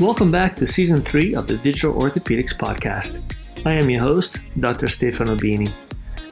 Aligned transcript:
Welcome 0.00 0.32
back 0.32 0.56
to 0.56 0.66
season 0.66 1.02
three 1.02 1.36
of 1.36 1.46
the 1.46 1.56
Digital 1.58 1.94
Orthopedics 1.94 2.52
Podcast. 2.52 3.22
I 3.64 3.74
am 3.74 3.88
your 3.88 4.00
host, 4.00 4.40
Dr. 4.58 4.88
Stefano 4.88 5.36
Bini. 5.36 5.68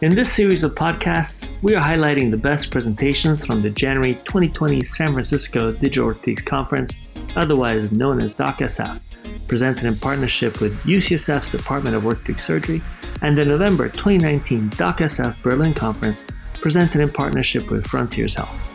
In 0.00 0.16
this 0.16 0.32
series 0.32 0.64
of 0.64 0.74
podcasts, 0.74 1.52
we 1.62 1.77
are 1.77 1.80
highlighting 1.80 2.32
the 2.32 2.36
best 2.36 2.72
presentations 2.72 3.46
from 3.46 3.62
the 3.62 3.70
January 3.70 4.14
2020 4.24 4.82
San 4.82 5.12
Francisco 5.12 5.70
Digital 5.70 6.12
Orthopedics 6.12 6.45
Conference, 6.45 6.98
otherwise 7.36 7.92
known 7.92 8.20
as 8.20 8.34
DOCSF, 8.34 9.00
presented 9.46 9.84
in 9.84 9.94
partnership 9.94 10.60
with 10.60 10.76
UCSF's 10.82 11.52
Department 11.52 11.94
of 11.94 12.04
Orthopedic 12.04 12.40
Surgery, 12.40 12.82
and 13.22 13.38
the 13.38 13.44
November 13.44 13.88
2019 13.88 14.70
DOCSF 14.70 15.40
Berlin 15.40 15.72
Conference, 15.72 16.24
presented 16.54 17.01
in 17.01 17.09
partnership 17.09 17.70
with 17.70 17.87
Frontiers 17.87 18.34
Health. 18.34 18.71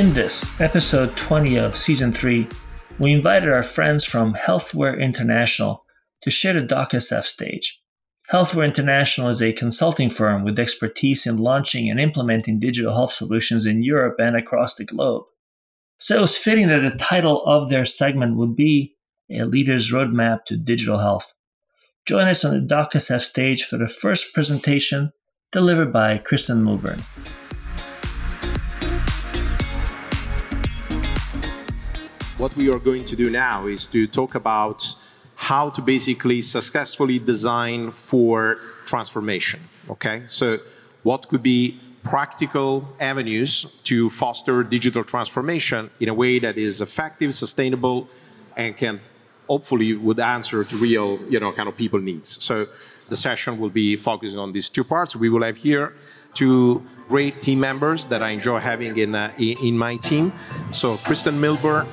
In 0.00 0.14
this, 0.14 0.48
episode 0.58 1.14
20 1.18 1.58
of 1.58 1.76
season 1.76 2.10
3, 2.10 2.46
we 2.98 3.12
invited 3.12 3.50
our 3.50 3.62
friends 3.62 4.02
from 4.02 4.32
Healthware 4.32 4.98
International 4.98 5.84
to 6.22 6.30
share 6.30 6.54
the 6.54 6.62
DOCSF 6.62 7.22
stage. 7.22 7.82
Healthware 8.32 8.64
International 8.64 9.28
is 9.28 9.42
a 9.42 9.52
consulting 9.52 10.08
firm 10.08 10.42
with 10.42 10.58
expertise 10.58 11.26
in 11.26 11.36
launching 11.36 11.90
and 11.90 12.00
implementing 12.00 12.58
digital 12.58 12.94
health 12.94 13.12
solutions 13.12 13.66
in 13.66 13.82
Europe 13.82 14.16
and 14.18 14.36
across 14.36 14.74
the 14.74 14.86
globe. 14.86 15.24
So 15.98 16.16
it 16.16 16.20
was 16.22 16.38
fitting 16.38 16.68
that 16.68 16.80
the 16.80 16.96
title 16.96 17.44
of 17.44 17.68
their 17.68 17.84
segment 17.84 18.38
would 18.38 18.56
be 18.56 18.96
A 19.28 19.44
Leader's 19.44 19.92
Roadmap 19.92 20.46
to 20.46 20.56
Digital 20.56 20.96
Health. 20.96 21.34
Join 22.06 22.26
us 22.26 22.42
on 22.42 22.54
the 22.54 22.74
DOCSF 22.74 23.20
stage 23.20 23.64
for 23.64 23.76
the 23.76 23.86
first 23.86 24.32
presentation 24.32 25.12
delivered 25.52 25.92
by 25.92 26.16
Kristen 26.16 26.64
Milburn. 26.64 27.02
What 32.40 32.56
we 32.56 32.70
are 32.70 32.78
going 32.78 33.04
to 33.04 33.16
do 33.16 33.28
now 33.28 33.66
is 33.66 33.86
to 33.86 34.06
talk 34.06 34.34
about 34.34 34.82
how 35.36 35.68
to 35.68 35.82
basically 35.82 36.40
successfully 36.40 37.18
design 37.18 37.90
for 37.90 38.58
transformation. 38.86 39.60
Okay, 39.90 40.22
so 40.26 40.56
what 41.02 41.28
could 41.28 41.42
be 41.42 41.78
practical 42.02 42.88
avenues 42.98 43.82
to 43.82 44.08
foster 44.08 44.62
digital 44.62 45.04
transformation 45.04 45.90
in 46.00 46.08
a 46.08 46.14
way 46.14 46.38
that 46.38 46.56
is 46.56 46.80
effective, 46.80 47.34
sustainable, 47.34 48.08
and 48.56 48.74
can 48.74 49.00
hopefully 49.46 49.92
would 49.92 50.18
answer 50.18 50.64
to 50.64 50.76
real, 50.76 51.18
you 51.28 51.38
know, 51.38 51.52
kind 51.52 51.68
of 51.68 51.76
people 51.76 52.00
needs. 52.00 52.42
So 52.42 52.64
the 53.10 53.16
session 53.16 53.58
will 53.58 53.74
be 53.84 53.96
focusing 53.96 54.38
on 54.38 54.52
these 54.52 54.70
two 54.70 54.84
parts. 54.84 55.14
We 55.14 55.28
will 55.28 55.42
have 55.42 55.58
here 55.58 55.94
two 56.32 56.86
great 57.06 57.42
team 57.42 57.60
members 57.60 58.06
that 58.06 58.22
I 58.22 58.30
enjoy 58.30 58.60
having 58.60 58.96
in 58.96 59.14
uh, 59.14 59.30
in 59.38 59.76
my 59.76 59.96
team. 59.96 60.32
So 60.70 60.96
Kristen 60.98 61.38
Milburn 61.38 61.86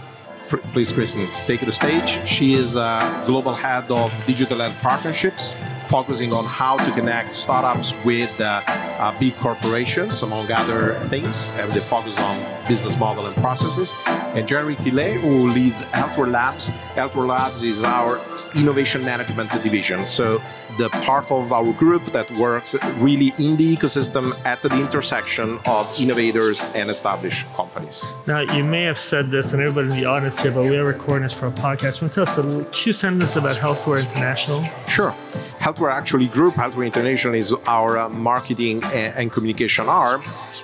please, 0.48 0.92
Kristen, 0.92 1.28
take 1.46 1.62
the 1.62 1.72
stage. 1.72 2.26
She 2.28 2.54
is 2.54 2.78
uh, 2.78 3.02
global 3.26 3.54
head 3.54 3.92
of 3.92 4.12
digital 4.26 4.62
and 4.62 4.76
partnerships, 4.78 5.56
focusing 5.88 6.34
on 6.34 6.44
how 6.46 6.78
to 6.78 6.92
connect 6.92 7.32
startups 7.32 7.94
with 8.04 8.40
uh, 8.42 8.62
uh, 8.68 9.18
big 9.20 9.36
corporations, 9.38 10.22
among 10.24 10.52
other 10.52 10.96
things. 11.08 11.52
And 11.58 11.72
they 11.72 11.80
focus 11.80 12.20
on 12.22 12.68
business 12.68 12.98
model 12.98 13.26
and 13.26 13.36
processes. 13.38 13.94
And 14.36 14.48
Jerry 14.48 14.76
Killet, 14.76 15.22
who 15.22 15.48
leads 15.48 15.82
Healthware 15.82 16.32
Labs. 16.32 16.70
Healthware 16.96 17.28
Labs 17.28 17.64
is 17.64 17.84
our 17.84 18.20
innovation 18.56 19.02
management 19.02 19.50
division. 19.64 20.06
So 20.06 20.42
the 20.78 20.90
part 21.06 21.32
of 21.32 21.52
our 21.52 21.74
group 21.74 22.06
that 22.08 22.30
works 22.32 22.76
really 23.00 23.32
in 23.40 23.58
the 23.58 23.76
ecosystem 23.76 24.34
at 24.46 24.62
the 24.62 24.70
intersection 24.80 25.60
of 25.66 25.92
innovators 26.00 26.76
and 26.76 26.90
established 26.90 27.48
companies. 27.56 28.16
Now, 28.28 28.42
you 28.42 28.64
may 28.64 28.84
have 28.84 28.98
said 28.98 29.32
this, 29.32 29.54
and 29.54 29.62
everybody 29.62 29.88
in 29.96 30.02
the 30.02 30.06
audience 30.06 30.42
here, 30.42 30.52
but 30.52 30.64
we 30.64 30.78
are 30.78 30.86
recording 30.86 31.24
this 31.24 31.34
for 31.34 31.48
a 31.48 31.52
podcast. 31.52 32.00
Can 32.00 32.10
you 32.10 32.14
tell 32.14 32.24
us 32.24 32.38
a 32.38 32.64
few 32.66 32.94
sentences 32.94 33.38
about 33.38 33.56
Healthware 33.56 34.06
International? 34.08 34.64
Sure. 34.88 35.16
Healthware 35.68 35.92
actually 35.92 36.28
group, 36.28 36.54
Healthware 36.54 36.86
International 36.86 37.34
is 37.34 37.52
our 37.68 37.98
uh, 37.98 38.08
marketing 38.08 38.82
and 38.94 39.30
communication 39.30 39.90
arm, 39.90 40.22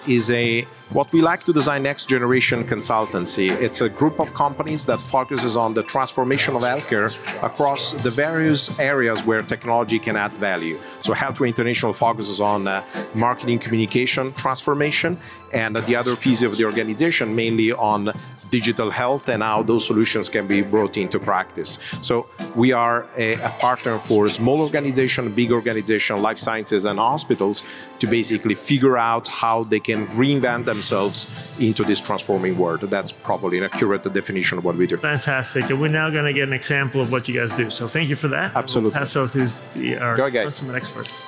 is 0.07 0.31
a 0.31 0.65
what 0.93 1.11
we 1.11 1.21
like 1.23 1.43
to 1.43 1.51
design 1.51 1.81
next 1.81 2.05
generation 2.07 2.63
consultancy. 2.63 3.49
It's 3.49 3.81
a 3.81 3.89
group 3.89 4.19
of 4.19 4.31
companies 4.35 4.85
that 4.85 4.99
focuses 4.99 5.57
on 5.57 5.73
the 5.73 5.81
transformation 5.81 6.55
of 6.55 6.61
healthcare 6.61 7.09
across 7.43 7.93
the 7.93 8.11
various 8.11 8.79
areas 8.79 9.25
where 9.25 9.41
technology 9.41 9.97
can 9.97 10.15
add 10.15 10.33
value. 10.33 10.77
So 11.01 11.13
Healthware 11.13 11.47
International 11.47 11.93
focuses 11.93 12.39
on 12.39 12.67
uh, 12.67 12.83
marketing 13.15 13.57
communication 13.57 14.33
transformation 14.33 15.17
and 15.51 15.75
the 15.75 15.95
other 15.95 16.15
piece 16.15 16.43
of 16.43 16.57
the 16.57 16.65
organization 16.65 17.35
mainly 17.35 17.71
on 17.73 18.11
digital 18.51 18.91
health 18.91 19.29
and 19.29 19.41
how 19.41 19.63
those 19.63 19.83
solutions 19.87 20.29
can 20.29 20.45
be 20.47 20.61
brought 20.61 20.95
into 20.95 21.17
practice. 21.19 21.79
So 22.03 22.27
we 22.55 22.71
are 22.71 23.07
a, 23.17 23.33
a 23.33 23.49
partner 23.59 23.97
for 23.97 24.29
small 24.29 24.61
organization, 24.61 25.33
big 25.33 25.51
organization, 25.51 26.21
life 26.21 26.37
sciences 26.37 26.85
and 26.85 26.99
hospitals 26.99 27.57
to 28.03 28.09
basically 28.09 28.53
figure 28.53 28.97
out 28.97 29.27
how 29.29 29.63
they 29.63 29.79
can 29.79 29.99
reinvent 30.19 30.65
themselves 30.65 31.55
into 31.57 31.83
this 31.83 32.01
transforming 32.01 32.57
world. 32.57 32.81
That's 32.81 33.13
probably 33.13 33.57
an 33.59 33.63
accurate 33.63 34.03
definition 34.13 34.57
of 34.57 34.65
what 34.65 34.75
we 34.75 34.87
do. 34.87 34.97
Fantastic. 34.97 35.69
And 35.69 35.79
we're 35.79 35.87
now 35.87 36.09
going 36.09 36.25
to 36.25 36.33
get 36.33 36.47
an 36.47 36.53
example 36.53 36.99
of 36.99 37.13
what 37.13 37.29
you 37.29 37.39
guys 37.39 37.55
do. 37.55 37.69
So 37.69 37.87
thank 37.87 38.09
you 38.09 38.17
for 38.17 38.27
that. 38.27 38.55
Absolutely. 38.55 38.97
We'll 38.97 38.99
pass 38.99 39.15
over 39.15 39.31
to 39.31 39.79
the, 39.79 39.97
our 39.99 40.17
Go, 40.17 40.29
guys. 40.29 40.59
customer 40.59 40.75
experts. 40.75 41.21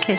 Okay. 0.00 0.18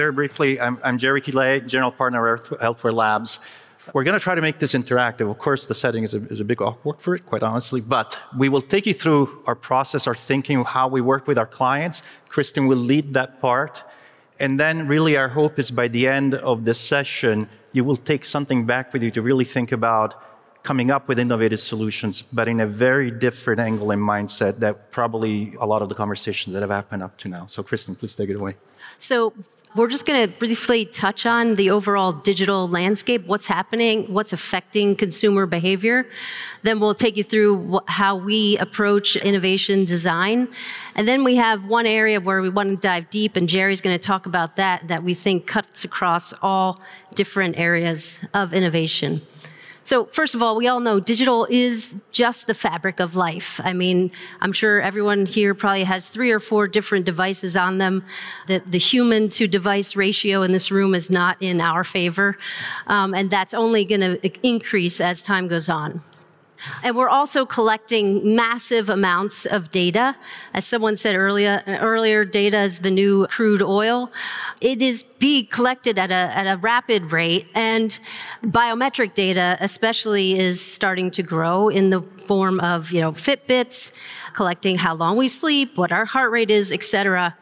very 0.00 0.12
briefly, 0.12 0.58
I'm, 0.58 0.78
I'm 0.82 0.96
Jerry 0.96 1.20
Killet, 1.20 1.66
General 1.66 1.92
Partner 1.92 2.34
at 2.34 2.44
Healthware 2.44 2.94
Labs. 2.94 3.38
We're 3.92 4.04
going 4.04 4.18
to 4.18 4.22
try 4.22 4.34
to 4.34 4.40
make 4.40 4.58
this 4.58 4.72
interactive. 4.72 5.30
Of 5.30 5.38
course, 5.38 5.66
the 5.66 5.74
setting 5.74 6.04
is 6.04 6.14
a, 6.14 6.18
is 6.26 6.40
a 6.40 6.44
big 6.44 6.62
awkward 6.62 7.02
for 7.02 7.14
it, 7.14 7.26
quite 7.26 7.42
honestly, 7.42 7.80
but 7.80 8.20
we 8.36 8.48
will 8.48 8.62
take 8.62 8.86
you 8.86 8.94
through 8.94 9.42
our 9.46 9.56
process, 9.56 10.06
our 10.06 10.14
thinking, 10.14 10.64
how 10.64 10.86
we 10.88 11.00
work 11.00 11.26
with 11.26 11.38
our 11.38 11.46
clients. 11.46 12.02
Kristen 12.28 12.66
will 12.66 12.78
lead 12.78 13.14
that 13.14 13.40
part. 13.40 13.82
And 14.38 14.58
then, 14.58 14.86
really, 14.86 15.16
our 15.16 15.28
hope 15.28 15.58
is 15.58 15.70
by 15.70 15.88
the 15.88 16.06
end 16.06 16.34
of 16.34 16.64
this 16.64 16.78
session, 16.78 17.48
you 17.72 17.84
will 17.84 17.96
take 17.96 18.24
something 18.24 18.64
back 18.64 18.92
with 18.92 19.02
you 19.02 19.10
to 19.10 19.22
really 19.22 19.44
think 19.44 19.72
about 19.72 20.14
coming 20.62 20.90
up 20.90 21.08
with 21.08 21.18
innovative 21.18 21.60
solutions, 21.60 22.22
but 22.22 22.46
in 22.46 22.60
a 22.60 22.66
very 22.66 23.10
different 23.10 23.60
angle 23.60 23.90
and 23.90 24.02
mindset 24.02 24.58
that 24.58 24.90
probably 24.90 25.54
a 25.58 25.66
lot 25.66 25.82
of 25.82 25.88
the 25.88 25.94
conversations 25.94 26.52
that 26.52 26.60
have 26.60 26.70
happened 26.70 27.02
up 27.02 27.16
to 27.18 27.28
now. 27.28 27.46
So, 27.46 27.62
Kristen, 27.62 27.94
please 27.94 28.14
take 28.14 28.30
it 28.30 28.36
away. 28.36 28.54
So, 28.98 29.32
we're 29.76 29.88
just 29.88 30.04
going 30.04 30.26
to 30.26 30.38
briefly 30.38 30.84
touch 30.84 31.26
on 31.26 31.54
the 31.54 31.70
overall 31.70 32.10
digital 32.10 32.66
landscape, 32.66 33.24
what's 33.26 33.46
happening, 33.46 34.12
what's 34.12 34.32
affecting 34.32 34.96
consumer 34.96 35.46
behavior. 35.46 36.06
Then 36.62 36.80
we'll 36.80 36.94
take 36.94 37.16
you 37.16 37.22
through 37.22 37.78
how 37.86 38.16
we 38.16 38.58
approach 38.58 39.14
innovation 39.14 39.84
design. 39.84 40.48
And 40.96 41.06
then 41.06 41.22
we 41.22 41.36
have 41.36 41.66
one 41.66 41.86
area 41.86 42.20
where 42.20 42.42
we 42.42 42.50
want 42.50 42.70
to 42.70 42.76
dive 42.76 43.10
deep, 43.10 43.36
and 43.36 43.48
Jerry's 43.48 43.80
going 43.80 43.96
to 43.96 44.04
talk 44.04 44.26
about 44.26 44.56
that, 44.56 44.88
that 44.88 45.04
we 45.04 45.14
think 45.14 45.46
cuts 45.46 45.84
across 45.84 46.34
all 46.42 46.80
different 47.14 47.56
areas 47.56 48.26
of 48.34 48.52
innovation. 48.52 49.22
So, 49.90 50.04
first 50.04 50.36
of 50.36 50.42
all, 50.44 50.54
we 50.54 50.68
all 50.68 50.78
know 50.78 51.00
digital 51.00 51.48
is 51.50 52.00
just 52.12 52.46
the 52.46 52.54
fabric 52.54 53.00
of 53.00 53.16
life. 53.16 53.60
I 53.64 53.72
mean, 53.72 54.12
I'm 54.40 54.52
sure 54.52 54.80
everyone 54.80 55.26
here 55.26 55.52
probably 55.52 55.82
has 55.82 56.08
three 56.08 56.30
or 56.30 56.38
four 56.38 56.68
different 56.68 57.06
devices 57.06 57.56
on 57.56 57.78
them. 57.78 58.04
The, 58.46 58.62
the 58.64 58.78
human 58.78 59.28
to 59.30 59.48
device 59.48 59.96
ratio 59.96 60.42
in 60.42 60.52
this 60.52 60.70
room 60.70 60.94
is 60.94 61.10
not 61.10 61.38
in 61.40 61.60
our 61.60 61.82
favor, 61.82 62.38
um, 62.86 63.14
and 63.14 63.30
that's 63.30 63.52
only 63.52 63.84
going 63.84 64.02
to 64.02 64.46
increase 64.46 65.00
as 65.00 65.24
time 65.24 65.48
goes 65.48 65.68
on. 65.68 66.04
And 66.82 66.96
we're 66.96 67.08
also 67.08 67.46
collecting 67.46 68.36
massive 68.36 68.88
amounts 68.88 69.46
of 69.46 69.70
data. 69.70 70.16
As 70.54 70.66
someone 70.66 70.96
said 70.96 71.14
earlier, 71.14 71.62
earlier 71.66 72.24
data 72.24 72.60
is 72.60 72.80
the 72.80 72.90
new 72.90 73.26
crude 73.28 73.62
oil. 73.62 74.10
It 74.60 74.82
is 74.82 75.02
being 75.02 75.46
collected 75.46 75.98
at 75.98 76.10
a, 76.10 76.14
at 76.14 76.46
a 76.46 76.56
rapid 76.58 77.12
rate, 77.12 77.48
and 77.54 77.98
biometric 78.42 79.14
data 79.14 79.56
especially 79.60 80.38
is 80.38 80.60
starting 80.60 81.10
to 81.12 81.22
grow 81.22 81.68
in 81.68 81.90
the 81.90 82.02
form 82.02 82.60
of, 82.60 82.92
you 82.92 83.00
know, 83.00 83.12
Fitbits, 83.12 83.92
collecting 84.34 84.76
how 84.78 84.94
long 84.94 85.16
we 85.16 85.28
sleep, 85.28 85.76
what 85.76 85.92
our 85.92 86.04
heart 86.04 86.30
rate 86.30 86.50
is, 86.50 86.72
et 86.72 86.84
cetera. 86.84 87.36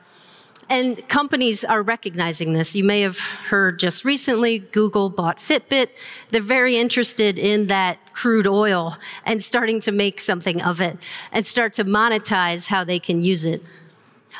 And 0.71 1.07
companies 1.09 1.65
are 1.65 1.83
recognizing 1.83 2.53
this. 2.53 2.75
You 2.75 2.85
may 2.85 3.01
have 3.01 3.19
heard 3.19 3.79
just 3.79 4.05
recently 4.05 4.59
Google 4.59 5.09
bought 5.09 5.39
Fitbit. 5.39 5.89
They're 6.31 6.43
very 6.43 6.77
interested 6.77 7.39
in 7.39 7.69
that 7.69 7.99
crude 8.13 8.47
oil 8.47 8.97
and 9.25 9.43
starting 9.43 9.81
to 9.81 9.93
make 9.93 10.21
something 10.21 10.61
of 10.61 10.81
it 10.81 10.99
and 11.33 11.47
start 11.47 11.73
to 11.75 11.85
monetize 11.85 12.69
how 12.69 12.85
they 12.85 12.99
can 12.99 13.23
use 13.23 13.47
it. 13.47 13.63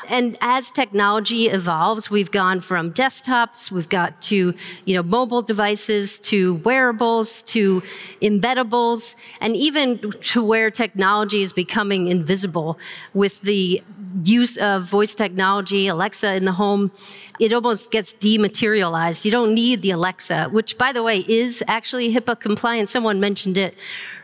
And 0.07 0.37
as 0.41 0.71
technology 0.71 1.47
evolves, 1.47 2.09
we've 2.09 2.31
gone 2.31 2.61
from 2.61 2.93
desktops, 2.93 3.71
we've 3.71 3.89
got 3.89 4.21
to, 4.23 4.53
you 4.85 4.95
know, 4.95 5.03
mobile 5.03 5.41
devices, 5.41 6.19
to 6.19 6.55
wearables, 6.55 7.43
to 7.43 7.81
embeddables, 8.21 9.15
and 9.41 9.55
even 9.55 9.99
to 10.21 10.43
where 10.43 10.69
technology 10.69 11.41
is 11.41 11.53
becoming 11.53 12.07
invisible 12.07 12.79
with 13.13 13.41
the 13.41 13.83
use 14.23 14.57
of 14.57 14.83
voice 14.83 15.15
technology, 15.15 15.87
Alexa 15.87 16.33
in 16.35 16.45
the 16.45 16.53
home, 16.53 16.91
it 17.39 17.53
almost 17.53 17.91
gets 17.91 18.13
dematerialized. 18.13 19.23
You 19.23 19.31
don't 19.31 19.53
need 19.53 19.81
the 19.81 19.91
Alexa, 19.91 20.49
which 20.51 20.77
by 20.77 20.91
the 20.91 21.03
way 21.03 21.19
is 21.27 21.63
actually 21.67 22.13
HIPAA 22.13 22.39
compliant. 22.39 22.89
Someone 22.89 23.19
mentioned 23.19 23.57
it 23.57 23.75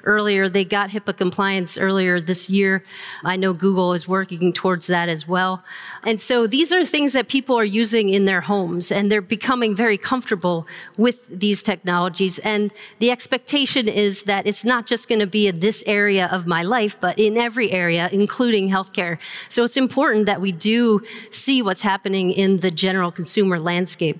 earlier. 0.05 0.47
They 0.49 0.65
got 0.65 0.89
HIPAA 0.89 1.17
compliance 1.17 1.77
earlier 1.77 2.19
this 2.19 2.49
year. 2.49 2.83
I 3.23 3.35
know 3.35 3.53
Google 3.53 3.93
is 3.93 4.07
working 4.07 4.53
towards 4.53 4.87
that 4.87 5.09
as 5.09 5.27
well. 5.27 5.63
And 6.03 6.21
so 6.21 6.47
these 6.47 6.71
are 6.71 6.85
things 6.85 7.13
that 7.13 7.27
people 7.27 7.57
are 7.57 7.65
using 7.65 8.09
in 8.09 8.25
their 8.25 8.41
homes 8.41 8.91
and 8.91 9.11
they're 9.11 9.21
becoming 9.21 9.75
very 9.75 9.97
comfortable 9.97 10.67
with 10.97 11.27
these 11.27 11.63
technologies. 11.63 12.39
And 12.39 12.71
the 12.99 13.11
expectation 13.11 13.87
is 13.87 14.23
that 14.23 14.45
it's 14.47 14.63
not 14.63 14.85
just 14.85 15.09
going 15.09 15.19
to 15.19 15.27
be 15.27 15.47
in 15.47 15.59
this 15.59 15.83
area 15.87 16.27
of 16.31 16.47
my 16.47 16.63
life, 16.63 16.97
but 16.99 17.17
in 17.17 17.37
every 17.37 17.71
area, 17.71 18.09
including 18.11 18.69
healthcare. 18.69 19.19
So 19.49 19.63
it's 19.63 19.77
important 19.77 20.25
that 20.27 20.41
we 20.41 20.51
do 20.51 21.01
see 21.29 21.61
what's 21.61 21.81
happening 21.81 22.31
in 22.31 22.57
the 22.57 22.71
general 22.71 23.11
consumer 23.11 23.59
landscape. 23.59 24.19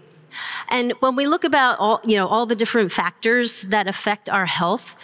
And 0.70 0.94
when 1.00 1.16
we 1.16 1.28
look 1.28 1.44
about 1.44 1.80
all, 1.80 2.02
you 2.06 2.18
know, 2.18 2.28
all 2.28 2.46
the 2.46 2.56
different 2.56 2.92
factors 2.92 3.64
that 3.64 3.88
affect 3.88 4.30
our 4.30 4.46
health, 4.46 4.96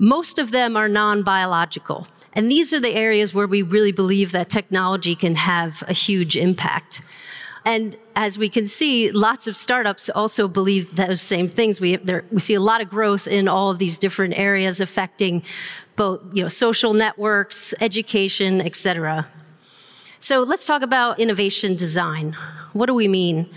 most 0.00 0.38
of 0.38 0.50
them 0.50 0.76
are 0.76 0.88
non 0.88 1.22
biological. 1.22 2.08
And 2.32 2.50
these 2.50 2.72
are 2.72 2.80
the 2.80 2.94
areas 2.94 3.34
where 3.34 3.46
we 3.46 3.62
really 3.62 3.92
believe 3.92 4.32
that 4.32 4.48
technology 4.48 5.14
can 5.14 5.36
have 5.36 5.84
a 5.86 5.92
huge 5.92 6.36
impact. 6.36 7.02
And 7.66 7.96
as 8.16 8.38
we 8.38 8.48
can 8.48 8.66
see, 8.66 9.10
lots 9.10 9.46
of 9.46 9.56
startups 9.56 10.08
also 10.08 10.48
believe 10.48 10.96
those 10.96 11.20
same 11.20 11.46
things. 11.46 11.80
We, 11.80 11.96
there, 11.96 12.24
we 12.32 12.40
see 12.40 12.54
a 12.54 12.60
lot 12.60 12.80
of 12.80 12.88
growth 12.88 13.26
in 13.26 13.48
all 13.48 13.70
of 13.70 13.78
these 13.78 13.98
different 13.98 14.38
areas 14.38 14.80
affecting 14.80 15.42
both 15.96 16.22
you 16.32 16.42
know, 16.42 16.48
social 16.48 16.94
networks, 16.94 17.74
education, 17.80 18.62
et 18.62 18.76
cetera. 18.76 19.30
So 20.20 20.40
let's 20.40 20.64
talk 20.64 20.80
about 20.80 21.20
innovation 21.20 21.76
design. 21.76 22.36
What 22.72 22.86
do 22.86 22.94
we 22.94 23.08
mean? 23.08 23.50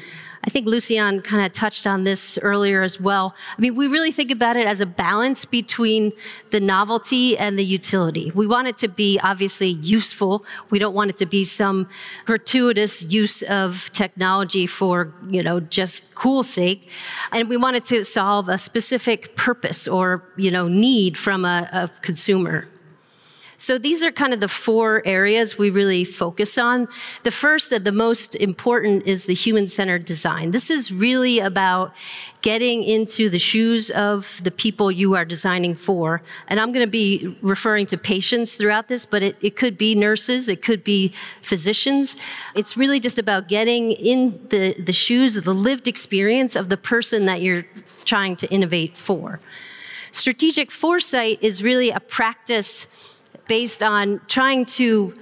I 0.45 0.49
think 0.49 0.65
Lucian 0.67 1.21
kind 1.21 1.45
of 1.45 1.53
touched 1.53 1.87
on 1.87 2.03
this 2.03 2.37
earlier 2.39 2.81
as 2.81 2.99
well. 2.99 3.33
I 3.57 3.61
mean, 3.61 3.75
we 3.75 3.87
really 3.87 4.11
think 4.11 4.29
about 4.29 4.57
it 4.57 4.67
as 4.67 4.81
a 4.81 4.85
balance 4.85 5.45
between 5.45 6.11
the 6.49 6.59
novelty 6.59 7.37
and 7.37 7.57
the 7.57 7.63
utility. 7.63 8.29
We 8.35 8.45
want 8.45 8.67
it 8.67 8.77
to 8.79 8.89
be 8.89 9.19
obviously 9.23 9.69
useful. 9.69 10.45
We 10.69 10.79
don't 10.79 10.93
want 10.93 11.11
it 11.11 11.17
to 11.17 11.25
be 11.25 11.45
some 11.45 11.87
gratuitous 12.25 13.03
use 13.03 13.41
of 13.43 13.89
technology 13.93 14.67
for, 14.67 15.13
you 15.29 15.41
know, 15.41 15.61
just 15.61 16.13
cool 16.13 16.43
sake. 16.43 16.89
And 17.31 17.47
we 17.47 17.55
want 17.55 17.77
it 17.77 17.85
to 17.85 18.03
solve 18.03 18.49
a 18.49 18.57
specific 18.57 19.37
purpose 19.37 19.87
or, 19.87 20.23
you 20.35 20.51
know, 20.51 20.67
need 20.67 21.17
from 21.17 21.45
a, 21.45 21.69
a 21.71 21.87
consumer. 22.01 22.67
So 23.63 23.77
these 23.77 24.04
are 24.04 24.12
kind 24.12 24.33
of 24.33 24.42
the 24.42 24.50
four 24.50 25.01
areas 25.06 25.57
we 25.57 25.69
really 25.69 26.04
focus 26.04 26.57
on. 26.57 26.89
The 27.24 27.31
first 27.31 27.71
and 27.71 27.86
the 27.86 27.94
most 27.94 28.36
important 28.36 29.07
is 29.07 29.24
the 29.24 29.33
human 29.33 29.69
centered 29.69 30.04
design. 30.04 30.51
This 30.51 30.69
is 30.69 30.92
really 30.92 31.39
about 31.39 31.95
getting 32.42 32.83
into 32.83 33.30
the 33.30 33.39
shoes 33.39 33.89
of 33.92 34.42
the 34.44 34.51
people 34.51 34.92
you 34.92 35.15
are 35.15 35.24
designing 35.24 35.75
for. 35.75 36.21
And 36.50 36.60
I'm 36.60 36.74
going 36.74 36.86
to 36.86 36.92
be 36.92 37.38
referring 37.42 37.86
to 37.86 37.98
patients 37.98 38.56
throughout 38.56 38.89
this, 38.89 39.06
but 39.06 39.24
it, 39.24 39.38
it 39.42 39.56
could 39.56 39.77
be 39.77 39.95
nurses, 39.95 40.50
it 40.50 40.62
could 40.62 40.83
be 40.83 41.13
physicians. 41.42 42.18
It's 42.56 42.75
really 42.75 43.00
just 43.00 43.18
about 43.18 43.48
getting 43.48 43.94
in 43.94 44.45
the, 44.50 44.74
the 44.74 44.92
shoes 44.92 45.38
of 45.38 45.45
the 45.45 45.54
lived 45.54 45.88
experience 45.88 46.57
of 46.57 46.68
the 46.68 46.75
person 46.75 47.27
that 47.27 47.42
you're 47.42 47.63
trying 48.04 48.36
to 48.36 48.51
innovate 48.51 48.98
for. 48.98 49.39
Strategic 50.12 50.69
foresight 50.69 51.39
is 51.42 51.63
really 51.63 51.92
a 51.92 52.01
practice 52.01 53.12
based 53.47 53.83
on 53.83 54.21
trying 54.27 54.65
to 54.65 55.13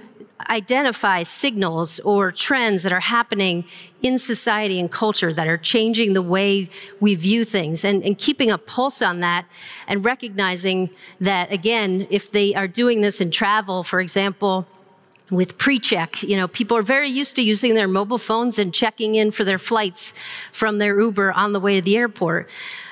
identify 0.50 1.22
signals 1.22 2.00
or 2.00 2.32
trends 2.32 2.82
that 2.82 2.92
are 2.92 3.00
happening 3.00 3.64
in 4.02 4.18
society 4.18 4.80
and 4.80 4.90
culture 4.90 5.32
that 5.32 5.46
are 5.46 5.56
changing 5.56 6.12
the 6.12 6.22
way 6.22 6.68
we 7.00 7.14
view 7.14 7.44
things 7.44 7.84
and, 7.84 8.02
and, 8.02 8.18
keeping 8.18 8.50
a 8.50 8.58
pulse 8.58 9.02
on 9.02 9.20
that 9.20 9.46
and 9.86 10.04
recognizing 10.04 10.90
that, 11.20 11.52
again, 11.52 12.06
if 12.10 12.30
they 12.30 12.54
are 12.54 12.68
doing 12.68 13.00
this 13.00 13.20
in 13.20 13.30
travel, 13.30 13.82
for 13.82 14.00
example, 14.00 14.66
with 15.32 15.56
pre-check. 15.56 16.22
You 16.22 16.36
know, 16.36 16.46
people 16.46 16.76
are 16.76 16.82
very 16.82 17.08
used 17.08 17.34
to 17.36 17.42
using 17.42 17.74
their 17.74 17.88
mobile 17.88 18.18
phones 18.18 18.58
and 18.58 18.72
checking 18.72 19.14
in 19.14 19.30
for 19.30 19.44
their 19.44 19.58
flights 19.58 20.12
from 20.52 20.76
their 20.76 21.00
Uber 21.00 21.32
on 21.32 21.54
the 21.54 21.58
way 21.58 21.76
to 21.76 21.82
the 21.82 21.96
airport. 21.96 22.50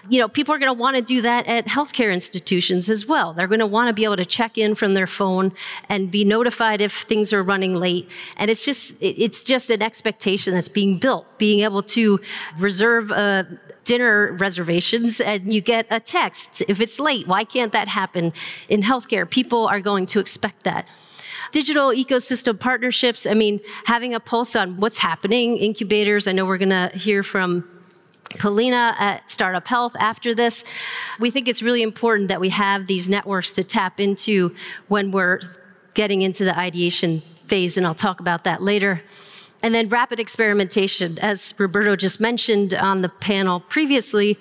You 0.09 0.19
know, 0.19 0.29
people 0.29 0.55
are 0.55 0.59
going 0.59 0.75
to 0.75 0.81
want 0.81 0.97
to 0.97 1.03
do 1.03 1.21
that 1.21 1.47
at 1.47 1.67
healthcare 1.67 2.13
institutions 2.13 2.89
as 2.89 3.07
well. 3.07 3.35
They're 3.35 3.47
going 3.47 3.61
to 3.61 3.67
want 3.67 3.89
to 3.89 3.93
be 3.93 4.05
able 4.05 4.17
to 4.17 4.25
check 4.25 4.57
in 4.57 4.75
from 4.75 4.95
their 4.95 5.07
phone 5.07 5.53
and 5.91 6.11
be 6.11 6.25
notified 6.25 6.81
if 6.81 6.93
things 6.93 7.33
are 7.35 7.43
running 7.43 7.75
late. 7.75 8.11
And 8.39 8.51
it's 8.51 8.65
just 8.65 8.97
it's 9.03 9.43
just 9.43 9.69
an 9.69 9.83
expectation 9.83 10.55
that's 10.55 10.71
being 10.71 10.99
built, 10.99 11.27
being 11.39 11.61
able 11.61 11.83
to 11.83 12.21
reserve 12.59 13.11
a 13.11 13.47
dinner 13.85 14.33
reservations 14.33 15.21
and 15.21 15.53
you 15.53 15.61
get 15.61 15.87
a 15.91 16.01
text 16.01 16.63
if 16.69 16.81
it's 16.81 16.99
late. 17.01 17.27
Why 17.27 17.45
can't 17.45 17.73
that 17.73 17.89
happen 17.89 18.33
in 18.69 18.83
healthcare? 18.83 19.29
People 19.29 19.67
are 19.67 19.81
going 19.81 20.07
to 20.07 20.21
expect 20.21 20.65
that 20.65 20.89
digital 21.51 21.89
ecosystem 21.89 22.59
partnerships. 22.59 23.27
I 23.27 23.35
mean, 23.35 23.61
having 23.85 24.15
a 24.15 24.21
pulse 24.21 24.57
on 24.57 24.77
what's 24.79 24.99
happening, 24.99 25.57
incubators. 25.57 26.27
I 26.27 26.33
know 26.33 26.47
we're 26.47 26.59
going 26.59 26.71
to 26.71 26.91
hear 26.95 27.23
from 27.23 27.71
Polina 28.39 28.95
at 28.99 29.29
Startup 29.29 29.67
Health 29.67 29.97
after 29.99 30.35
this. 30.35 30.65
We 31.19 31.31
think 31.31 31.49
it's 31.49 31.63
really 31.63 31.83
important 31.83 32.29
that 32.29 32.41
we 32.41 32.51
have 32.51 32.87
these 32.87 33.09
networks 33.09 33.53
to 33.53 33.65
tap 33.65 33.99
into 34.01 34.55
when 34.89 35.11
we're 35.11 35.41
getting 35.95 36.23
into 36.23 36.45
the 36.45 36.57
ideation 36.57 37.23
phase, 37.47 37.77
and 37.77 37.87
I'll 37.87 37.95
talk 37.95 38.21
about 38.21 38.45
that 38.45 38.63
later. 38.63 39.03
And 39.63 39.75
then 39.75 39.89
rapid 39.89 40.21
experimentation. 40.21 41.19
As 41.21 41.55
Roberto 41.59 41.97
just 41.97 42.21
mentioned 42.21 42.73
on 42.73 43.03
the 43.03 43.09
panel 43.09 43.61
previously, 43.61 44.39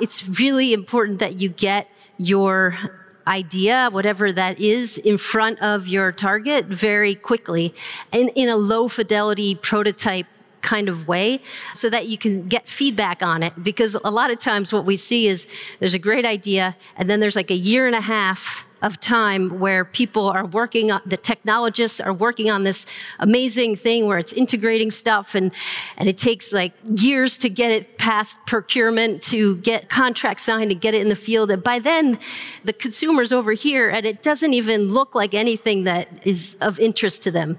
it's 0.00 0.26
really 0.26 0.72
important 0.72 1.18
that 1.20 1.34
you 1.34 1.50
get 1.50 1.88
your 2.18 3.05
idea, 3.26 3.88
whatever 3.90 4.32
that 4.32 4.60
is, 4.60 4.98
in 4.98 5.18
front 5.18 5.60
of 5.60 5.86
your 5.86 6.12
target 6.12 6.66
very 6.66 7.14
quickly. 7.14 7.74
In, 8.12 8.28
in 8.30 8.48
a 8.48 8.56
low 8.56 8.88
fidelity 8.88 9.54
prototype 9.54 10.26
kind 10.66 10.88
of 10.88 11.08
way 11.08 11.40
so 11.72 11.88
that 11.88 12.08
you 12.08 12.18
can 12.18 12.46
get 12.46 12.68
feedback 12.68 13.22
on 13.22 13.42
it. 13.42 13.52
Because 13.62 13.94
a 13.94 14.10
lot 14.10 14.30
of 14.30 14.38
times 14.38 14.72
what 14.72 14.84
we 14.84 14.96
see 14.96 15.28
is 15.28 15.46
there's 15.78 15.94
a 15.94 15.98
great 15.98 16.26
idea 16.26 16.76
and 16.96 17.08
then 17.08 17.20
there's 17.20 17.36
like 17.36 17.50
a 17.50 17.56
year 17.56 17.86
and 17.86 17.94
a 17.94 18.00
half 18.02 18.66
of 18.82 19.00
time 19.00 19.58
where 19.58 19.84
people 19.84 20.28
are 20.28 20.44
working 20.44 20.92
on 20.92 21.00
the 21.06 21.16
technologists 21.16 21.98
are 21.98 22.12
working 22.12 22.50
on 22.50 22.62
this 22.62 22.84
amazing 23.20 23.74
thing 23.74 24.06
where 24.06 24.18
it's 24.18 24.34
integrating 24.34 24.90
stuff 24.90 25.34
and 25.34 25.50
and 25.96 26.10
it 26.10 26.18
takes 26.18 26.52
like 26.52 26.74
years 26.84 27.38
to 27.38 27.48
get 27.48 27.70
it 27.70 27.96
past 27.96 28.36
procurement 28.46 29.22
to 29.22 29.56
get 29.56 29.88
contracts 29.88 30.42
signed 30.42 30.70
and 30.70 30.80
get 30.80 30.92
it 30.92 31.00
in 31.00 31.08
the 31.08 31.16
field 31.16 31.50
and 31.50 31.62
by 31.62 31.78
then 31.78 32.18
the 32.64 32.72
consumers 32.72 33.32
over 33.32 33.54
here 33.54 33.88
and 33.88 34.04
it 34.04 34.22
doesn't 34.22 34.52
even 34.52 34.88
look 34.88 35.14
like 35.14 35.32
anything 35.32 35.84
that 35.84 36.06
is 36.26 36.56
of 36.60 36.78
interest 36.78 37.22
to 37.22 37.30
them 37.30 37.58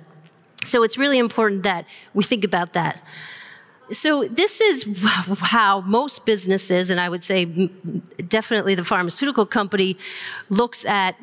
so 0.67 0.83
it's 0.83 0.97
really 0.97 1.19
important 1.19 1.63
that 1.63 1.86
we 2.13 2.24
think 2.24 2.43
about 2.43 2.74
that 2.74 3.01
so 3.91 4.25
this 4.25 4.62
is 4.62 4.86
how 5.39 5.81
most 5.81 6.25
businesses, 6.25 6.89
and 6.89 7.00
I 7.00 7.09
would 7.09 7.24
say 7.24 7.45
definitely 8.27 8.75
the 8.75 8.86
pharmaceutical 8.86 9.45
company, 9.45 9.97
looks 10.50 10.86
at 10.86 11.15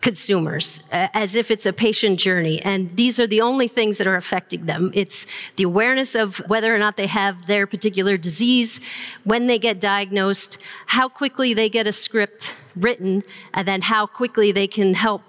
consumers 0.00 0.88
as 0.92 1.34
if 1.34 1.50
it's 1.50 1.66
a 1.66 1.72
patient 1.72 2.20
journey. 2.20 2.62
And 2.62 2.94
these 2.96 3.18
are 3.18 3.26
the 3.26 3.40
only 3.40 3.66
things 3.66 3.98
that 3.98 4.06
are 4.06 4.14
affecting 4.14 4.66
them. 4.66 4.92
It's 4.94 5.26
the 5.56 5.64
awareness 5.64 6.14
of 6.14 6.38
whether 6.48 6.72
or 6.72 6.78
not 6.78 6.96
they 6.96 7.08
have 7.08 7.46
their 7.46 7.66
particular 7.66 8.16
disease, 8.16 8.80
when 9.24 9.48
they 9.48 9.58
get 9.58 9.80
diagnosed, 9.80 10.58
how 10.86 11.08
quickly 11.08 11.52
they 11.52 11.68
get 11.68 11.88
a 11.88 11.92
script 11.92 12.54
written, 12.76 13.24
and 13.52 13.66
then 13.66 13.80
how 13.80 14.06
quickly 14.06 14.52
they 14.52 14.68
can 14.68 14.94
help 14.94 15.22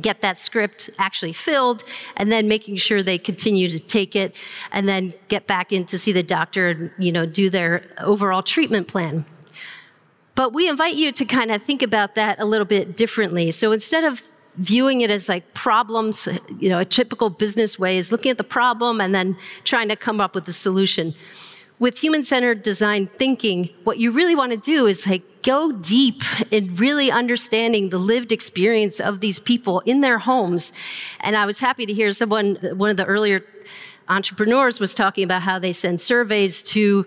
get 0.00 0.20
that 0.20 0.40
script 0.40 0.90
actually 0.98 1.32
filled 1.32 1.84
and 2.16 2.30
then 2.30 2.48
making 2.48 2.76
sure 2.76 3.02
they 3.02 3.18
continue 3.18 3.68
to 3.68 3.78
take 3.78 4.16
it 4.16 4.36
and 4.72 4.88
then 4.88 5.14
get 5.28 5.46
back 5.46 5.72
in 5.72 5.84
to 5.86 5.98
see 5.98 6.12
the 6.12 6.22
doctor 6.22 6.68
and 6.70 6.90
you 6.98 7.12
know 7.12 7.26
do 7.26 7.50
their 7.50 7.82
overall 7.98 8.42
treatment 8.42 8.88
plan. 8.88 9.24
But 10.34 10.52
we 10.52 10.68
invite 10.68 10.94
you 10.94 11.12
to 11.12 11.24
kind 11.24 11.52
of 11.52 11.62
think 11.62 11.82
about 11.82 12.16
that 12.16 12.40
a 12.40 12.44
little 12.44 12.64
bit 12.64 12.96
differently. 12.96 13.52
So 13.52 13.70
instead 13.70 14.02
of 14.04 14.22
viewing 14.56 15.00
it 15.00 15.10
as 15.10 15.28
like 15.28 15.52
problems 15.54 16.28
you 16.60 16.68
know 16.68 16.78
a 16.78 16.84
typical 16.84 17.28
business 17.28 17.76
way 17.76 17.96
is 17.96 18.12
looking 18.12 18.30
at 18.30 18.38
the 18.38 18.44
problem 18.44 19.00
and 19.00 19.12
then 19.12 19.36
trying 19.64 19.88
to 19.88 19.96
come 19.96 20.20
up 20.20 20.34
with 20.34 20.46
a 20.48 20.52
solution. 20.52 21.14
With 21.80 21.98
human 21.98 22.24
centered 22.24 22.62
design 22.62 23.08
thinking 23.08 23.70
what 23.84 23.98
you 23.98 24.12
really 24.12 24.34
want 24.34 24.52
to 24.52 24.58
do 24.58 24.86
is 24.86 25.06
like 25.06 25.22
go 25.44 25.70
deep 25.70 26.22
in 26.50 26.74
really 26.74 27.10
understanding 27.10 27.90
the 27.90 27.98
lived 27.98 28.32
experience 28.32 28.98
of 28.98 29.20
these 29.20 29.38
people 29.38 29.80
in 29.80 30.00
their 30.00 30.18
homes. 30.18 30.72
And 31.20 31.36
I 31.36 31.46
was 31.46 31.60
happy 31.60 31.86
to 31.86 31.92
hear 31.92 32.10
someone, 32.12 32.56
one 32.76 32.90
of 32.90 32.96
the 32.96 33.04
earlier 33.04 33.44
entrepreneurs 34.08 34.80
was 34.80 34.94
talking 34.94 35.24
about 35.24 35.42
how 35.42 35.58
they 35.58 35.72
send 35.72 36.00
surveys 36.00 36.62
to 36.62 37.06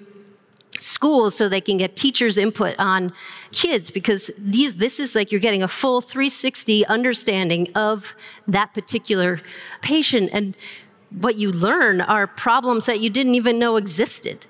schools 0.80 1.36
so 1.36 1.50
they 1.50 1.62
can 1.62 1.78
get 1.78 1.96
teachers 1.96 2.38
input 2.38 2.76
on 2.78 3.12
kids 3.52 3.90
because 3.90 4.30
these 4.38 4.76
this 4.76 5.00
is 5.00 5.16
like 5.16 5.32
you're 5.32 5.42
getting 5.42 5.64
a 5.64 5.68
full 5.68 6.02
360 6.02 6.86
understanding 6.86 7.68
of 7.74 8.16
that 8.48 8.74
particular 8.76 9.42
patient 9.82 10.30
and 10.34 10.56
what 11.10 11.36
you 11.36 11.52
learn 11.52 12.02
are 12.02 12.28
problems 12.28 12.86
that 12.86 13.00
you 13.00 13.10
didn't 13.10 13.34
even 13.34 13.58
know 13.58 13.76
existed 13.76 14.46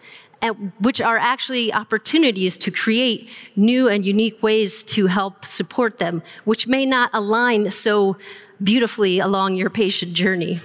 which 0.80 1.02
are 1.02 1.18
actually 1.18 1.74
opportunities 1.74 2.58
to 2.58 2.72
create 2.72 3.30
new 3.56 3.88
and 3.88 4.06
unique 4.06 4.42
ways 4.44 4.84
to 4.84 5.08
help 5.08 5.46
support 5.46 5.98
them 5.98 6.22
which 6.46 6.68
may 6.68 6.86
not 6.86 7.10
align 7.14 7.72
so 7.72 8.18
beautifully 8.64 9.20
along 9.20 9.56
your 9.56 9.70
patient 9.70 10.14
journey. 10.14 10.60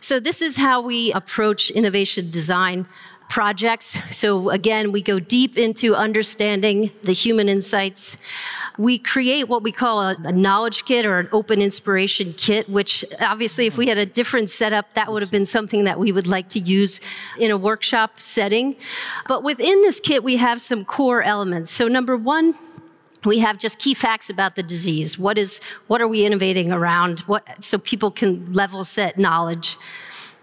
So 0.00 0.20
this 0.20 0.42
is 0.42 0.56
how 0.56 0.80
we 0.80 1.12
approach 1.12 1.70
innovation 1.70 2.30
design 2.30 2.86
projects. 3.28 4.00
So, 4.10 4.50
again, 4.50 4.90
we 4.92 5.02
go 5.02 5.18
deep 5.18 5.58
into 5.58 5.94
understanding 5.94 6.90
the 7.02 7.12
human 7.12 7.48
insights. 7.48 8.16
We 8.78 8.98
create 8.98 9.48
what 9.48 9.62
we 9.62 9.72
call 9.72 10.00
a, 10.00 10.16
a, 10.24 10.32
knowledge 10.32 10.84
kit 10.84 11.04
or 11.04 11.18
an 11.18 11.28
open 11.32 11.60
inspiration 11.60 12.32
kit, 12.32 12.68
which 12.68 13.04
obviously, 13.20 13.66
if 13.66 13.76
we 13.76 13.88
had 13.88 13.98
a 13.98 14.06
different 14.06 14.50
setup, 14.50 14.94
that 14.94 15.12
would 15.12 15.22
have 15.22 15.30
been 15.30 15.46
something 15.46 15.84
that 15.84 15.98
we 15.98 16.12
would 16.12 16.26
like 16.26 16.48
to 16.50 16.58
use 16.58 17.00
in 17.38 17.50
a 17.50 17.56
workshop 17.56 18.18
setting. 18.18 18.76
But 19.26 19.42
within 19.42 19.82
this 19.82 20.00
kit, 20.00 20.24
we 20.24 20.36
have 20.36 20.60
some 20.60 20.84
core 20.84 21.22
elements. 21.22 21.70
So, 21.70 21.88
number 21.88 22.16
one, 22.16 22.54
we 23.24 23.40
have 23.40 23.58
just 23.58 23.78
key 23.78 23.94
facts 23.94 24.30
about 24.30 24.56
the 24.56 24.62
disease. 24.62 25.18
What 25.18 25.38
is, 25.38 25.60
what 25.88 26.00
are 26.00 26.08
we 26.08 26.24
innovating 26.24 26.72
around? 26.72 27.20
What, 27.20 27.62
so 27.62 27.78
people 27.78 28.10
can 28.10 28.52
level 28.52 28.84
set 28.84 29.18
knowledge. 29.18 29.76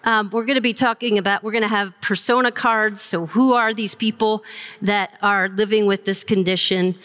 Um, 0.07 0.29
we're 0.29 0.45
going 0.45 0.55
to 0.55 0.61
be 0.61 0.73
talking 0.73 1.17
about, 1.17 1.43
we're 1.43 1.51
going 1.51 1.63
to 1.63 1.67
have 1.67 1.99
persona 1.99 2.51
cards. 2.51 3.01
So, 3.01 3.25
who 3.25 3.53
are 3.53 3.73
these 3.73 3.95
people 3.95 4.43
that 4.83 5.17
are 5.23 5.49
living 5.49 5.87
with 5.87 6.05
this 6.05 6.23
condition? 6.23 6.95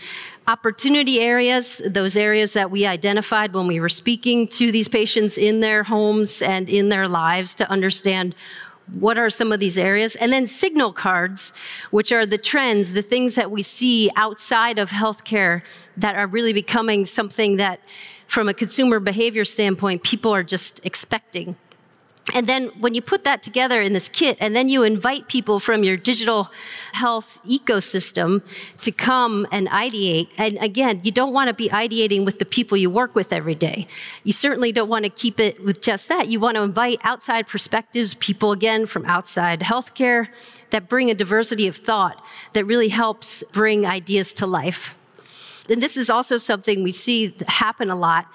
Opportunity 0.46 1.20
areas, 1.20 1.80
those 1.86 2.14
areas 2.14 2.52
that 2.52 2.70
we 2.70 2.84
identified 2.84 3.54
when 3.54 3.66
we 3.66 3.80
were 3.80 3.88
speaking 3.88 4.46
to 4.48 4.70
these 4.70 4.86
patients 4.86 5.38
in 5.38 5.60
their 5.60 5.82
homes 5.82 6.42
and 6.42 6.68
in 6.68 6.90
their 6.90 7.08
lives 7.08 7.54
to 7.54 7.70
understand 7.70 8.34
what 8.92 9.16
are 9.16 9.30
some 9.30 9.52
of 9.52 9.60
these 9.60 9.78
areas? 9.78 10.16
And 10.16 10.32
then 10.32 10.46
signal 10.46 10.92
cards, 10.92 11.52
which 11.90 12.12
are 12.12 12.26
the 12.26 12.38
trends, 12.38 12.92
the 12.92 13.02
things 13.02 13.36
that 13.36 13.50
we 13.50 13.62
see 13.62 14.10
outside 14.16 14.78
of 14.78 14.90
healthcare 14.90 15.62
that 15.96 16.16
are 16.16 16.26
really 16.26 16.52
becoming 16.52 17.04
something 17.04 17.56
that, 17.56 17.80
from 18.26 18.48
a 18.48 18.54
consumer 18.54 19.00
behavior 19.00 19.44
standpoint, 19.44 20.02
people 20.02 20.34
are 20.34 20.42
just 20.42 20.84
expecting 20.84 21.56
and 22.34 22.46
then 22.46 22.68
when 22.80 22.94
you 22.94 23.02
put 23.02 23.24
that 23.24 23.42
together 23.42 23.80
in 23.80 23.92
this 23.92 24.08
kit, 24.08 24.36
and 24.40 24.54
then 24.54 24.68
you 24.68 24.82
invite 24.82 25.28
people 25.28 25.60
from 25.60 25.84
your 25.84 25.96
digital 25.96 26.50
health 26.92 27.40
ecosystem 27.44 28.42
to 28.80 28.92
come 28.92 29.46
and 29.52 29.68
ideate. 29.68 30.28
And 30.36 30.58
again, 30.58 31.00
you 31.02 31.12
don't 31.12 31.32
want 31.32 31.48
to 31.48 31.54
be 31.54 31.68
ideating 31.68 32.24
with 32.24 32.38
the 32.38 32.44
people 32.44 32.76
you 32.76 32.90
work 32.90 33.14
with 33.14 33.32
every 33.32 33.54
day. 33.54 33.86
You 34.24 34.32
certainly 34.32 34.72
don't 34.72 34.88
want 34.88 35.04
to 35.04 35.10
keep 35.10 35.40
it 35.40 35.62
with 35.64 35.80
just 35.80 36.08
that. 36.08 36.28
You 36.28 36.40
want 36.40 36.56
to 36.56 36.62
invite 36.62 37.00
outside 37.04 37.46
perspectives, 37.46 38.14
people 38.14 38.52
again 38.52 38.86
from 38.86 39.04
outside 39.06 39.60
healthcare 39.60 40.28
that 40.70 40.88
bring 40.88 41.10
a 41.10 41.14
diversity 41.14 41.66
of 41.66 41.76
thought 41.76 42.24
that 42.52 42.64
really 42.64 42.88
helps 42.88 43.42
bring 43.52 43.86
ideas 43.86 44.32
to 44.34 44.46
life. 44.46 44.96
And 45.70 45.80
this 45.80 45.96
is 45.96 46.10
also 46.10 46.36
something 46.36 46.82
we 46.82 46.90
see 46.90 47.34
happen 47.46 47.90
a 47.90 47.96
lot. 47.96 48.26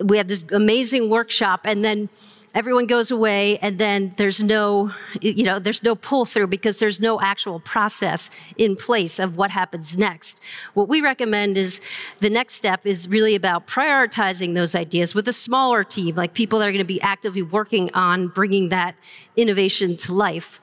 We 0.00 0.18
had 0.18 0.28
this 0.28 0.44
amazing 0.52 1.08
workshop, 1.08 1.60
and 1.64 1.84
then 1.84 2.08
everyone 2.56 2.86
goes 2.86 3.10
away 3.10 3.58
and 3.58 3.78
then 3.78 4.14
there's 4.16 4.42
no 4.42 4.90
you 5.20 5.44
know 5.44 5.58
there's 5.58 5.82
no 5.82 5.94
pull 5.94 6.24
through 6.24 6.46
because 6.46 6.78
there's 6.78 7.02
no 7.02 7.20
actual 7.20 7.60
process 7.60 8.30
in 8.56 8.74
place 8.74 9.18
of 9.18 9.36
what 9.36 9.50
happens 9.50 9.98
next. 9.98 10.42
What 10.72 10.88
we 10.88 11.02
recommend 11.02 11.58
is 11.58 11.82
the 12.20 12.30
next 12.30 12.54
step 12.54 12.86
is 12.86 13.08
really 13.08 13.34
about 13.34 13.66
prioritizing 13.66 14.54
those 14.54 14.74
ideas 14.74 15.14
with 15.14 15.28
a 15.28 15.34
smaller 15.34 15.84
team 15.84 16.16
like 16.16 16.32
people 16.32 16.58
that 16.60 16.68
are 16.68 16.72
going 16.72 16.78
to 16.78 16.84
be 16.84 17.00
actively 17.02 17.42
working 17.42 17.90
on 17.92 18.28
bringing 18.28 18.70
that 18.70 18.94
innovation 19.36 19.96
to 19.98 20.14
life 20.14 20.58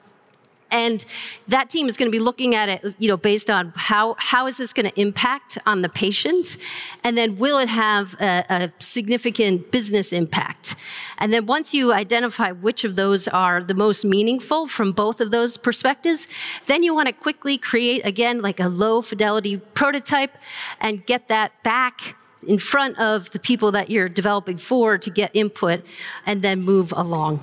and 0.70 1.04
that 1.48 1.70
team 1.70 1.86
is 1.86 1.96
going 1.96 2.10
to 2.10 2.16
be 2.16 2.22
looking 2.22 2.54
at 2.54 2.68
it, 2.68 2.94
you 2.98 3.08
know, 3.08 3.16
based 3.16 3.48
on 3.48 3.72
how, 3.76 4.16
how 4.18 4.46
is 4.46 4.58
this 4.58 4.72
going 4.72 4.88
to 4.88 5.00
impact 5.00 5.58
on 5.66 5.82
the 5.82 5.88
patient? 5.88 6.56
And 7.04 7.16
then 7.16 7.38
will 7.38 7.58
it 7.58 7.68
have 7.68 8.14
a, 8.20 8.44
a 8.50 8.72
significant 8.78 9.70
business 9.70 10.12
impact? 10.12 10.76
And 11.18 11.32
then 11.32 11.46
once 11.46 11.74
you 11.74 11.92
identify 11.92 12.50
which 12.52 12.84
of 12.84 12.96
those 12.96 13.28
are 13.28 13.62
the 13.62 13.74
most 13.74 14.04
meaningful 14.04 14.66
from 14.66 14.92
both 14.92 15.20
of 15.20 15.30
those 15.30 15.56
perspectives, 15.56 16.26
then 16.66 16.82
you 16.82 16.94
want 16.94 17.06
to 17.08 17.14
quickly 17.14 17.56
create, 17.56 18.04
again, 18.04 18.42
like 18.42 18.58
a 18.58 18.68
low 18.68 19.00
fidelity 19.00 19.58
prototype 19.58 20.36
and 20.80 21.06
get 21.06 21.28
that 21.28 21.62
back 21.62 22.16
in 22.46 22.58
front 22.58 22.98
of 22.98 23.30
the 23.30 23.38
people 23.38 23.72
that 23.72 23.90
you're 23.90 24.08
developing 24.08 24.58
for 24.58 24.98
to 24.98 25.10
get 25.10 25.30
input 25.34 25.84
and 26.26 26.42
then 26.42 26.62
move 26.62 26.92
along. 26.96 27.40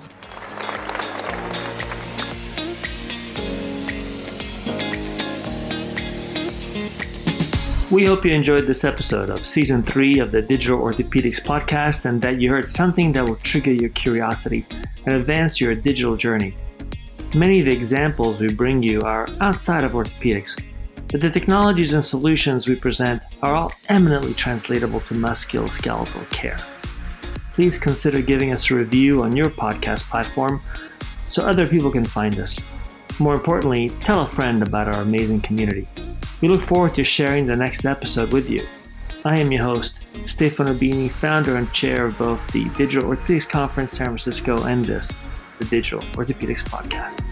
We 7.91 8.05
hope 8.05 8.23
you 8.23 8.31
enjoyed 8.31 8.67
this 8.67 8.85
episode 8.85 9.29
of 9.29 9.45
season 9.45 9.83
three 9.83 10.19
of 10.19 10.31
the 10.31 10.41
Digital 10.41 10.79
Orthopedics 10.79 11.41
podcast 11.41 12.05
and 12.05 12.21
that 12.21 12.39
you 12.39 12.49
heard 12.49 12.65
something 12.65 13.11
that 13.11 13.25
will 13.25 13.35
trigger 13.35 13.73
your 13.73 13.89
curiosity 13.89 14.65
and 15.05 15.15
advance 15.15 15.59
your 15.59 15.75
digital 15.75 16.15
journey. 16.15 16.55
Many 17.35 17.59
of 17.59 17.65
the 17.65 17.73
examples 17.73 18.39
we 18.39 18.53
bring 18.53 18.81
you 18.81 19.01
are 19.01 19.27
outside 19.41 19.83
of 19.83 19.91
orthopedics, 19.91 20.63
but 21.09 21.19
the 21.19 21.29
technologies 21.29 21.93
and 21.93 22.01
solutions 22.01 22.65
we 22.65 22.77
present 22.77 23.23
are 23.41 23.55
all 23.55 23.73
eminently 23.89 24.33
translatable 24.35 25.01
to 25.01 25.13
musculoskeletal 25.13 26.29
care. 26.29 26.59
Please 27.55 27.77
consider 27.77 28.21
giving 28.21 28.53
us 28.53 28.71
a 28.71 28.75
review 28.75 29.21
on 29.21 29.35
your 29.35 29.49
podcast 29.49 30.09
platform 30.09 30.61
so 31.27 31.43
other 31.43 31.67
people 31.67 31.91
can 31.91 32.05
find 32.05 32.39
us. 32.39 32.57
More 33.19 33.33
importantly, 33.33 33.89
tell 33.99 34.21
a 34.21 34.27
friend 34.27 34.63
about 34.63 34.87
our 34.87 35.01
amazing 35.01 35.41
community. 35.41 35.89
We 36.41 36.47
look 36.47 36.61
forward 36.61 36.95
to 36.95 37.03
sharing 37.03 37.45
the 37.45 37.55
next 37.55 37.85
episode 37.85 38.33
with 38.33 38.49
you. 38.49 38.63
I 39.23 39.37
am 39.37 39.51
your 39.51 39.63
host, 39.63 39.99
Stefano 40.25 40.73
Bini, 40.73 41.07
founder 41.07 41.57
and 41.57 41.71
chair 41.71 42.07
of 42.07 42.17
both 42.17 42.45
the 42.51 42.65
Digital 42.69 43.11
Orthopedics 43.11 43.47
Conference 43.47 43.93
San 43.93 44.07
Francisco 44.07 44.63
and 44.63 44.83
this, 44.83 45.13
the 45.59 45.65
Digital 45.65 46.01
Orthopedics 46.13 46.63
Podcast. 46.63 47.23